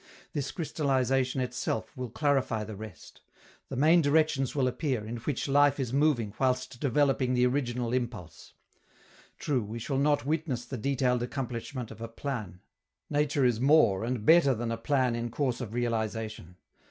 This 0.33 0.49
crystallization 0.51 1.41
itself 1.41 1.95
will 1.95 2.09
clarify 2.09 2.63
the 2.63 2.75
rest; 2.75 3.21
the 3.69 3.75
main 3.75 4.01
directions 4.01 4.55
will 4.55 4.67
appear, 4.67 5.05
in 5.05 5.17
which 5.17 5.47
life 5.47 5.79
is 5.79 5.93
moving 5.93 6.33
whilst 6.39 6.79
developing 6.79 7.35
the 7.35 7.45
original 7.45 7.93
impulse. 7.93 8.55
True, 9.37 9.61
we 9.63 9.77
shall 9.77 9.99
not 9.99 10.25
witness 10.25 10.65
the 10.65 10.75
detailed 10.79 11.21
accomplishment 11.21 11.91
of 11.91 12.01
a 12.01 12.07
plan. 12.07 12.61
Nature 13.11 13.45
is 13.45 13.61
more 13.61 14.03
and 14.03 14.25
better 14.25 14.55
than 14.55 14.71
a 14.71 14.75
plan 14.77 15.15
in 15.15 15.29
course 15.29 15.61
of 15.61 15.75
realization. 15.75 16.55